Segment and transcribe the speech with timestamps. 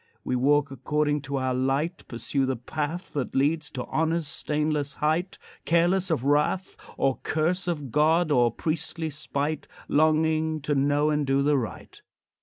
[0.23, 5.37] We walk according to our light, Pursue the path That leads to honor's stainless height,
[5.63, 11.43] Careless of wrath Or curse of God, or priestly spite, Longing to know and do
[11.43, 12.01] the right.